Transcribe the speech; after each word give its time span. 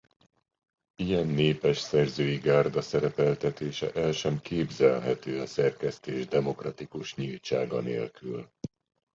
Ilyen 0.95 1.27
népes 1.27 1.77
szerzői 1.77 2.37
gárda 2.37 2.81
szerepeltetése 2.81 3.91
el 3.93 4.11
sem 4.11 4.39
képzelhető 4.39 5.41
a 5.41 5.45
szerkesztés 5.45 6.25
demokratikus 6.27 7.15
nyíltsága 7.15 7.79
nélkül. 7.79 8.49